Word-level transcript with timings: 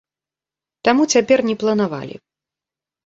Таму 0.89 1.03
цяпер 1.15 1.39
не 1.49 1.55
планавалі. 1.65 2.15